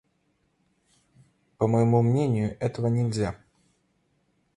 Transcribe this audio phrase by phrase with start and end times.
[1.59, 3.35] По моему мнению, этого нельзя.